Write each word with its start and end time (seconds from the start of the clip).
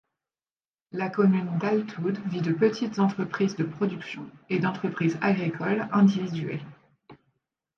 La 0.93 1.11
commune 1.11 1.59
d'Altoud 1.59 2.17
vit 2.25 2.41
de 2.41 2.53
petites 2.53 2.97
entreprises 2.97 3.55
de 3.55 3.63
production 3.65 4.27
et 4.49 4.57
d'entreprises 4.57 5.19
agricoles 5.21 5.87
individuelles. 5.91 6.65